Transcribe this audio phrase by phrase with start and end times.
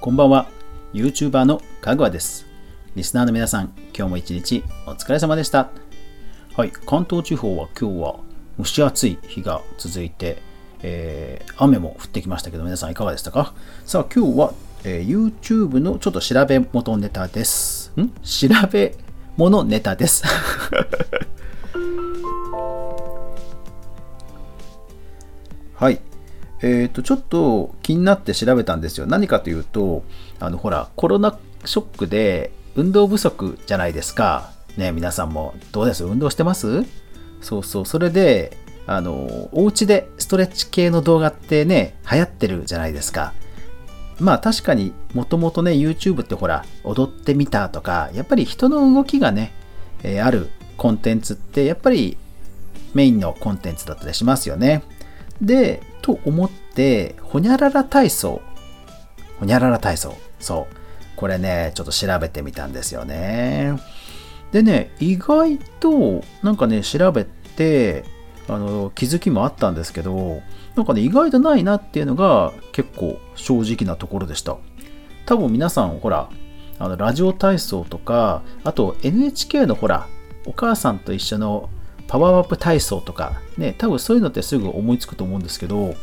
[0.00, 0.48] こんばんは。
[0.94, 2.46] YouTuber のかぐわです。
[2.94, 5.70] リスナーの皆さん今日も一日お疲れ様でした。
[6.56, 8.20] はい関東地方は今日は
[8.60, 10.40] 蒸し暑い日が続いて、
[10.82, 13.54] えー、雨も降ってきましたけど皆さんいかがでしたか？
[13.84, 14.54] さあ今日は、
[14.84, 17.92] えー、YouTube のちょっと調べ元ネタです。
[18.00, 18.10] ん？
[18.22, 18.94] 調べ
[19.36, 20.22] 物ネタです。
[25.74, 26.00] はい。
[26.60, 29.06] えっ、ー、と、ちょっと気になって調べたんですよ。
[29.06, 30.02] 何かというと、
[30.40, 34.50] あの、ほら、コロナショックで運動不足じゃないですか。
[34.76, 36.04] ね、皆さんもどうです？
[36.04, 36.84] 運動してます？
[37.40, 37.86] そうそう。
[37.86, 43.34] それで、あの、お家でストレッチ系の動画ってね、流行ってるじゃないですか。
[44.20, 49.52] まあ確かにもともとね、YouTube ってほら、踊ってみたとか、やっぱり人の動きがね、
[50.02, 52.16] えー、あるコンテンツってやっぱり
[52.94, 54.82] メインのコンテンツだったりしますよね。
[55.40, 58.40] で、と思って、ほにゃらら体操。
[59.38, 60.14] ほにゃらら体操。
[60.38, 60.76] そう。
[61.16, 63.78] これね、ちょっと調べてみたんですよね。
[64.52, 68.04] でね、意外と、なんかね、調べて、
[68.48, 70.40] あの、気づきもあったんですけど、
[70.76, 74.56] なんかね、意外とないなっていうのが結構正直なところでした。
[75.26, 76.30] 多分皆さん、ほら、
[76.78, 80.06] あの、ラジオ体操とか、あと NHK のほら、
[80.46, 81.68] お母さんと一緒の
[82.08, 85.94] パワーアップ体操とか、ね、多分そういうのってすぐ思いつくと思うんですけど、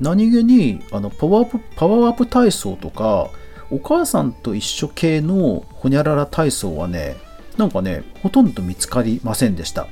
[0.00, 3.30] 何気にあのパワーアップパワーアップ体操とか、
[3.70, 7.16] お母さんと一緒系のほにゃらら体操はね、
[7.56, 9.86] なんかね、ほとんど見つかりませんでした。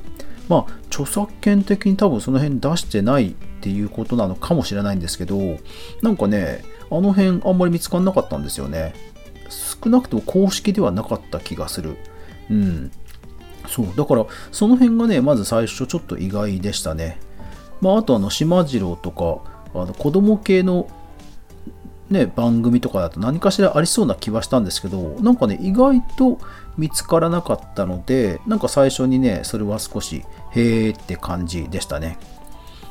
[0.48, 5.38] まあ、著作権的に多分その辺出してないっていうことなのかもしれないんですけど、
[6.02, 8.94] なんかね、あの辺あんまり見つからなかったんですよね。
[9.48, 11.96] 少なくとも公式ではなかった気がする。
[12.50, 12.90] うん。
[13.68, 17.18] そう、だからその辺がね、まず最初ちょっと意外でしたね。
[17.80, 19.40] まあ、あとあの、島次郎とか、
[19.74, 20.88] あの子供系の
[22.10, 26.38] ね、番組とかだと何かしらありそうな気はしたんですけど、なんかね、意外と
[26.76, 30.22] 見つからなかったので、なんか最初にね、それは少し、
[30.52, 32.18] へーって感じでしたね。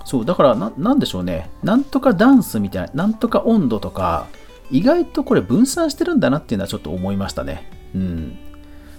[0.06, 4.28] そう、だからな、なんでしょうね、なんとかダンスみたいな、なんとか温度とか、
[4.72, 7.70] 意外とこれ分散してるんだなっていうのはちょっと思いましたね。
[7.94, 8.38] うん。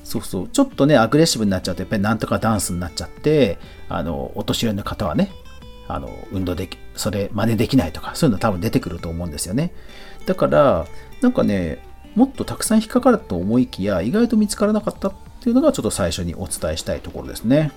[0.05, 0.49] そうそう。
[0.49, 3.59] ちょっとね、アグレッシブになっちゃうと、やっぱりなんとかダンスになっちゃって、
[3.89, 5.31] あの、お年寄りの方はね、
[5.89, 9.73] あの、運動でき、それ真似できないとか、そういうの多分出てくると思うんですよね。
[10.27, 10.87] だから、
[11.21, 11.79] なんかね、
[12.15, 17.73] もっとたくさん引っかかると思いきや、意外と見つからなかったっていうのがちょっと最初にお伝えしたいところですね。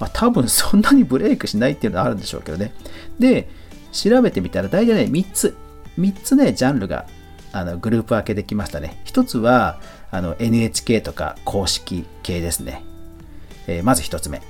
[0.00, 2.72] まあ多分 そんなにブレイクしないっていうのはあるんでしょうけどね。
[3.18, 3.48] で、
[3.92, 5.56] 調べてみたら大体ね、3つ、
[5.98, 7.06] 3つね、ジャンルが
[7.52, 9.00] あのグループ分けできましたね。
[9.06, 9.80] 1つは、
[10.10, 12.82] あの NHK とか公式系ですね。
[13.66, 14.40] えー、まず1つ目。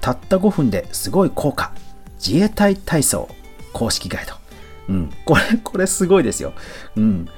[0.00, 1.72] たった5分ですごい効果。
[2.18, 3.28] 自衛隊体操
[3.72, 4.34] 公式ガイド。
[4.88, 5.12] うん。
[5.24, 6.52] これ、これすごいですよ。
[6.96, 7.28] うん。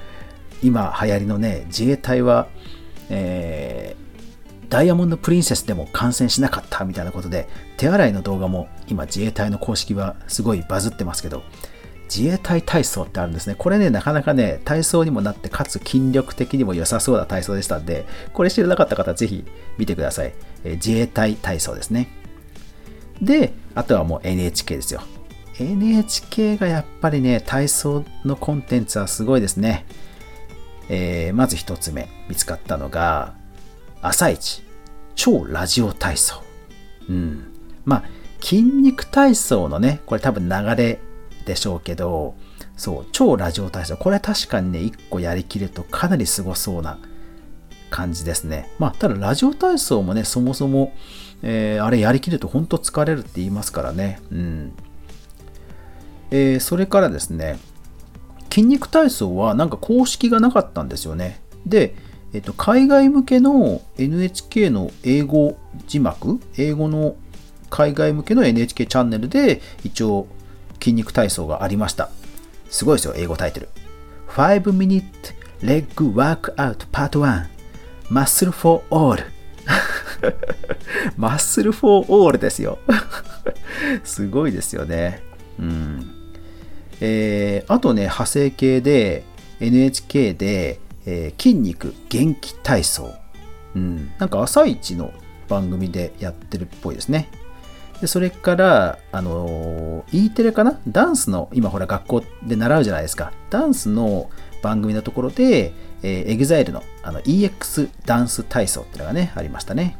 [0.63, 2.47] 今流行りのね、自衛隊は、
[3.09, 7.47] えー、ダイヤモンドプリンセスでも感染しなかったみたいなことで、
[7.77, 11.43] 手洗いの動画も今自衛隊の公式はすごいバズってますけど、
[12.13, 13.55] 自衛隊体操ってあるんですね。
[13.57, 19.45] これね、なかなかね、体操にもなって、かつ筋力的にも良さそうな体操でしたんで、これ知らなかった方、ぜひ
[19.77, 20.33] 見てください。
[20.63, 22.09] え、自衛隊体操ですね。
[23.21, 25.01] で、あとはもう NHK ですよ。
[25.59, 29.85] NHK がやっぱりね、体操のコンテンツはすごいですね。
[30.89, 33.35] えー、まず一つ目、見つかったのが、
[34.01, 34.63] 朝一、
[35.15, 36.41] 超ラジオ体操。
[37.09, 37.43] うん。
[37.85, 38.03] まあ、
[38.41, 40.99] 筋肉体操のね、これ多分流れ
[41.49, 42.35] でしょうけど、
[42.77, 43.97] そう、超ラジオ体操。
[43.97, 46.99] これ確かにね、1個やりきるとかなりすごそうな
[47.89, 48.69] 感じですね。
[48.77, 50.93] まあ、ただラジオ体操もね、そもそも、
[51.41, 54.19] えー、あれやりきると本当疲れるって言いますからね。
[54.31, 54.73] うん。
[56.29, 57.57] えー、それからですね、
[58.51, 61.41] 筋肉体操はなんか公式がなかったんですよね。
[61.65, 61.95] で、
[62.31, 67.15] えっと、海外向けの NHK の英語字幕、英語の
[67.71, 70.27] 海外向けの NHK チャンネルで一応
[70.79, 72.09] 筋肉体操がありました。
[72.69, 73.69] すごいですよ、英語タイトル。
[74.29, 75.03] 5 Minute
[75.61, 77.45] Leg Workout Part 1
[78.09, 79.23] Muscle for All
[81.17, 82.79] マッスル・フォー・オールですよ
[84.03, 85.21] すごいですよね。
[85.59, 86.11] うん。
[87.01, 89.23] えー、あとね、派生系で
[89.59, 93.13] NHK で、えー、筋肉元気体操。
[93.75, 94.11] うん。
[94.19, 95.13] なんか朝一の
[95.47, 97.29] 番組でやってるっぽいですね。
[98.01, 100.79] でそれから、あの、E テレかな？
[100.87, 103.33] ダンスの、今ほら学校で習うじゃないですか。
[103.49, 104.29] ダンスの
[104.61, 109.97] 番組のところで、えー、EXILE のあの EX ダンス体操っていうのがね、ありましたね。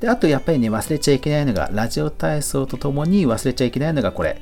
[0.00, 4.40] で、あとやっぱりね、忘れちゃいけないのが、ラジオ体操とともに忘れちゃいけないのがこれ、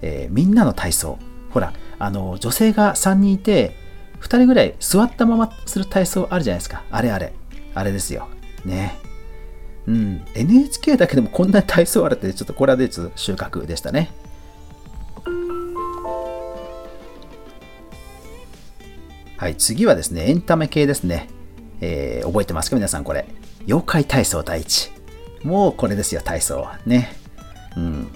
[0.00, 1.18] えー、みんなの体操。
[1.50, 3.76] ほら、あの、女性が3人いて、
[4.20, 6.82] 2人ぐらい座ったままする体操あるじゃないですか。
[6.90, 7.34] あれあれ。
[7.74, 8.28] あれですよ。
[8.64, 8.96] ね。
[9.86, 10.24] うん。
[10.34, 14.10] NHK だけでもこんなに体操あるって、ちょっとこれはでちょっと収穫でしたね。
[19.36, 21.28] はい、次はですね、エンタメ系ですね。
[21.80, 23.26] えー、覚えてますか皆さんこれ。
[23.66, 24.90] 妖怪体操第一。
[25.42, 26.66] もうこれですよ、体操。
[26.86, 27.14] ね。
[27.76, 28.08] うん。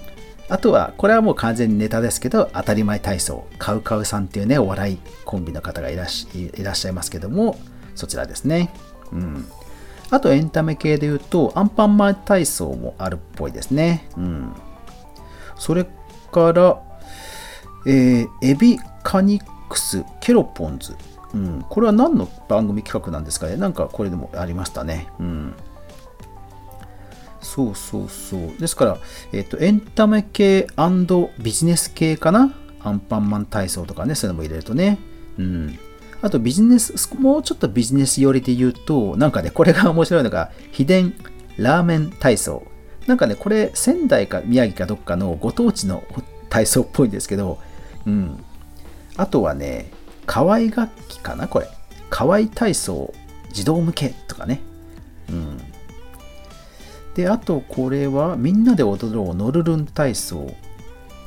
[0.49, 3.45] あとは、これはもう完全にネタですけど、当たり前体操。
[3.59, 7.59] カウカウさんっていうね、お笑いコンビの方がいらっしゃいますけども、
[7.93, 8.73] そちらですね。
[9.11, 9.45] うん。
[10.11, 14.09] あとエンタメ系で言うと、アンパンマン体操もあるっぽいですね。
[14.17, 14.53] うん。
[15.55, 15.85] それ
[16.31, 16.81] から、
[17.85, 20.95] えー、エビカニックスケロポンズ。
[21.33, 21.65] うん。
[21.69, 23.55] これは何の番組企画なんですかね？
[23.55, 25.07] なんかこれでもありましたね。
[25.19, 25.53] うん。
[27.41, 28.57] そうそうそう。
[28.59, 28.97] ですから、
[29.31, 30.67] えっ、ー、と、エンタメ系
[31.39, 32.53] ビジネス系かな？
[32.81, 34.97] アンパンマン体操とかね、そういうのも入れるとね。
[35.37, 35.79] うん。
[36.21, 41.13] あとビジネス、もうちょっとビジネス寄りで言うと、なんかね、これが面白いのが、秘伝
[41.57, 42.63] ラーメン体操。
[43.07, 46.03] なんかね、これ仙台か宮城かどっかのご当地の
[46.49, 47.59] 体操っぽいんですけど、
[48.05, 48.43] うん。
[49.15, 49.91] あとはね、
[50.25, 51.67] 河合楽器かなこれ。
[52.09, 53.13] 河合体操
[53.51, 54.61] 児童向けとかね。
[55.29, 55.57] うん。
[57.15, 60.53] で、あとこれは、みんなで踊ろうノルルン体操、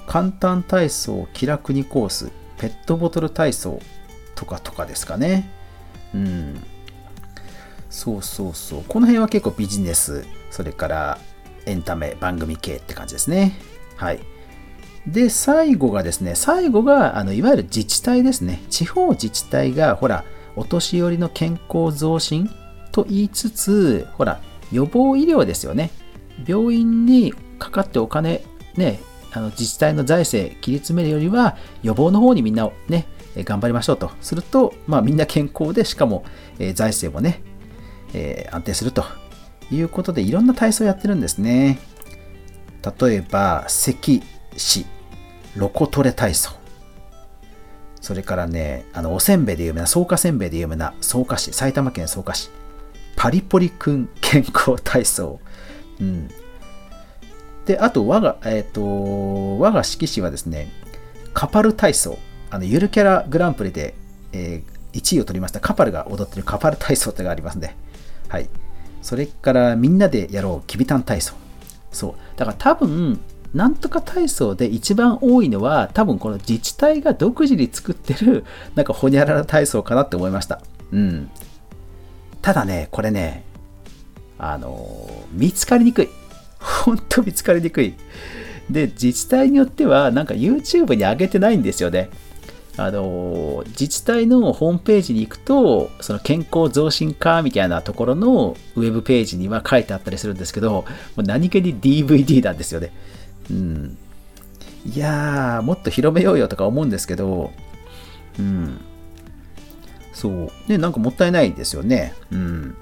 [0.06, 3.80] 簡単体操気楽にコース、ペットボトル体操
[4.34, 5.50] とかとかですかね。
[6.14, 6.62] うん。
[7.90, 8.84] そうそうそう。
[8.88, 11.18] この辺は結構ビジネス、それから
[11.66, 13.52] エンタメ、番組系って感じですね。
[13.96, 14.20] はい。
[15.06, 18.62] で、最後がですね、最後が、あのいわゆる自治体ですね。
[18.70, 20.24] 地方自治体が、ほら、
[20.56, 22.48] お年寄りの健康増進
[22.92, 24.40] と言いつつ、ほら、
[24.70, 25.90] 予防医療ですよね。
[26.46, 28.42] 病院にかかってお金、
[28.76, 29.00] ね、
[29.32, 33.06] あの自治体の財政切り詰めるよりは、予防の方にみんなね、
[33.36, 36.24] 頑張りましょうとすると、まあ、みんな健康で、しかも、
[36.58, 37.42] え財政もね、
[38.12, 39.04] えー、安定すると
[39.70, 41.78] いうことで、いろんな体操をやってるんですね。
[43.00, 44.22] 例えば、関
[44.56, 44.86] 市、
[45.56, 46.52] ロコトレ体操。
[48.00, 52.50] それからね、あの、おせんべいで有名な、草加せんべいで有名な草加市、埼玉県草加市。
[53.16, 55.40] パリポリくん健康体操。
[56.00, 56.28] うん。
[57.64, 60.68] で、あと、我が、えっ、ー、と、我が式市はですね、
[61.32, 62.18] カパル体操。
[62.52, 63.94] あの、ゆるキャラグランプリで、
[64.32, 67.76] えー、1位を取りましたカパルが踊ってるカパル体操ってがありますね。
[68.28, 68.48] はい。
[69.00, 71.32] それからみんなでやろう、きびたん体操。
[71.90, 72.14] そう。
[72.36, 73.18] だから多分、
[73.54, 78.44] なんとか体操で一番多いのは、多分この自治体が独自に作ってる、
[78.74, 80.60] なんかほにゃらら体操かなって思いました。
[80.92, 81.30] うん。
[82.42, 83.44] ただね、これね、
[84.38, 86.08] あの見つかりにくい。
[86.58, 87.94] ほんと見つかりにくい。
[88.68, 92.10] で、自治体によっては、なんか YouTube に上げてないんですよね。
[92.78, 100.84] あの自治体のホームページに行くと、その健康増進課みたいなところのウェブページには書いてあったりするんですけど、も
[101.18, 102.92] う何気に DVD なんですよね。
[103.50, 103.98] うん。
[104.86, 107.52] いやー、もっと広めようよとか思うんですけど、
[108.38, 108.80] うん。
[110.12, 110.50] そう。
[110.66, 112.14] ね、なんかもったいないですよね。
[112.30, 112.76] うん。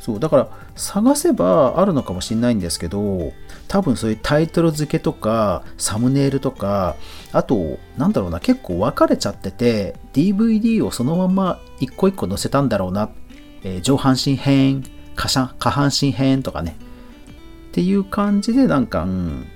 [0.00, 0.20] そう。
[0.20, 3.32] だから、探せばあるのかもしれないんですけど、
[3.72, 6.94] 多分そういうタイトル付けとか、サムネイルとか、
[7.32, 13.08] あと、なんだろうな、結構分かれちゃってて、DVD をそのまま一個一個載せたんだろうな。
[13.64, 14.84] えー、上半身編、
[15.16, 16.76] 下半身編とかね。
[17.70, 19.46] っていう感じでなんか、うん、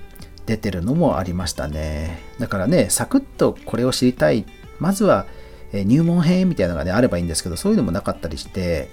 [0.47, 2.17] 出てるのもありましたね。
[2.39, 4.47] だからね、サクッとこれを知りたい。
[4.79, 5.27] まずは、
[5.71, 8.89] えー、入門編みたいなのがね、あればいいんですけど、そういうのもなかったりして、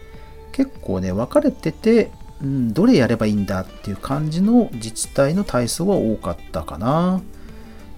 [0.52, 2.10] 結構ね、分かれてて、
[2.42, 7.22] うん、どれやればいいんだっていう感じの自治体の体操は多かったかな。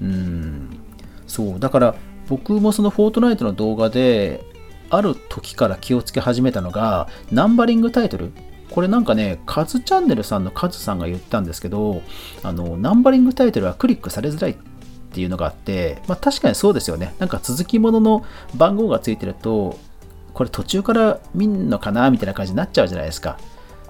[0.00, 0.78] うん、
[1.26, 1.94] そう、だから
[2.28, 4.44] 僕もそのフォートナイトの動画で、
[4.90, 8.32] ある時から気をつけ始めたのが、ナンバリングタイトル。
[8.70, 12.02] これなんかね、カズチャンネルさんのカズさんが言ったんですけど、
[12.42, 14.56] あの、ナンバリングタイトルはクリックされづらいっ
[15.12, 17.14] ていうのがあって、まあ確かにそうですよね。
[17.18, 18.24] なんか続きものの
[18.54, 19.78] 番号がついてると、
[20.34, 23.38] これ途中から見んのかなみたいな感じになっちゃうじゃないですか。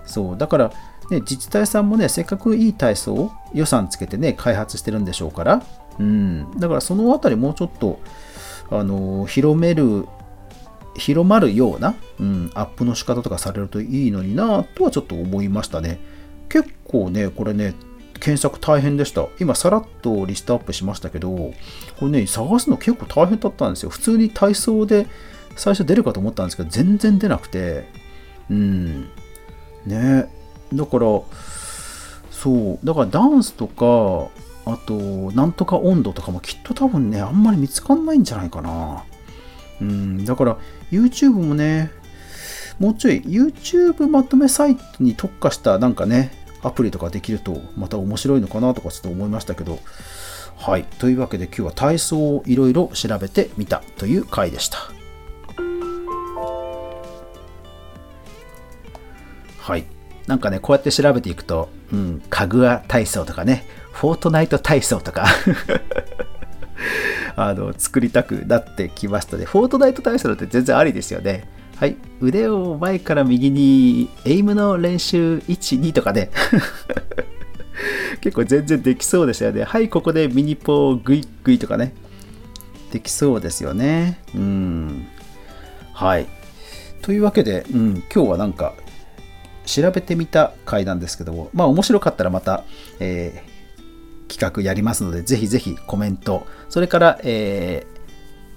[0.06, 0.38] そう。
[0.38, 0.72] だから、
[1.10, 5.62] ね、自治体さんもね、せっかくいい体操を予算つけてね、開発してるんでしょうから、
[5.98, 6.50] うん。
[6.58, 8.00] だからそのあたりもうちょっと、
[8.70, 10.06] あの、広める、
[10.96, 16.00] 広まるような、うん、アップの仕方とかされるといいのになとはちょっと思いましたね。
[16.48, 17.74] 結構ね、これね、
[18.18, 19.26] 検索大変でした。
[19.38, 21.52] 今、さらっとリストアップしましたけど、こ
[22.02, 23.90] れね、探すの結構大変だったんですよ。
[23.90, 25.06] 普通に体操で
[25.56, 27.88] 最初出るかと思ったんですけど、全然出なくて、
[28.50, 29.08] うん。
[29.86, 30.28] ね。
[30.72, 31.06] だから、
[32.30, 32.78] そう。
[32.84, 34.30] だからダンスとか、
[34.70, 34.94] あと、
[35.32, 39.04] なんとか温度とかもきっと多分ね、あんまり見つかんないんじゃないかな。
[39.80, 40.56] うん、だから
[40.90, 41.90] YouTube もね、
[42.78, 49.78] もうちょい YouTube まとめサイトに特化したなんかね、アプリとかできるとまた面白いのかなとかちょっと思いましたけど、
[50.56, 50.84] はい。
[50.98, 54.78] というわけで今日は体操をいろいろ調べてみたという回でした。
[59.66, 59.84] はい。
[60.28, 65.26] なんかね、こうやって調べていくと、うん、かぐわ体操とかね、フォートナイト体操とか
[67.34, 69.44] あの、作りたくなってきましたね。
[69.44, 71.48] フォートナイト体操って全然ありですよね。
[71.74, 71.96] はい。
[72.20, 76.30] 腕を前から右に、エイムの練習1、2とかね。
[78.22, 79.64] 結構全然できそうですよね。
[79.64, 81.92] はい、ここでミニポーグイグイとかね。
[82.92, 84.20] できそうですよね。
[84.32, 85.08] うん。
[85.92, 86.26] はい。
[87.02, 88.74] というわけで、うん、今日はなんか、
[89.66, 92.64] 調べてみた回なんですけども、まあ面白かったらまた、
[92.98, 97.96] えー、企画やりますので、ぜひぜひコメント、それから、えー、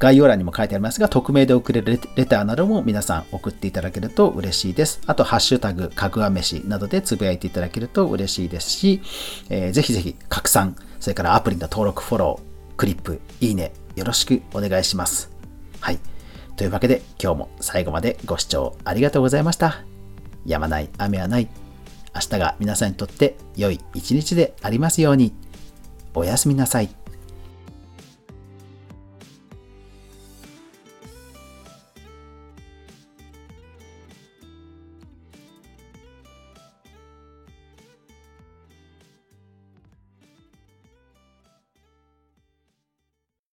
[0.02, 5.02] 概要欄にも書いてありますが、匿名で送れるレターなども皆さん送っていただけると嬉しいです。
[5.08, 9.02] あと、ハッシュタグ、かぐわ飯などでつぶやいていただけると嬉しいですし、
[9.50, 15.30] えー、ぜひぜひ拡散、それからアプリの登録、フォロー、クリップ、いいね、よろしくお願いします。
[15.82, 16.00] はい。
[16.56, 19.89] というわけで、今日も最後までご視聴ありがとうございました。
[20.46, 21.48] やまない、雨はない。
[22.14, 25.34] 明日が皆さんにとって良い一日でありますように。
[26.16, 26.90] おやすみなさい。